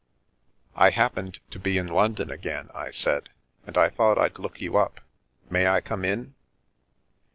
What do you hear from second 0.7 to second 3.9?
"I happened to be in London again," I said," and I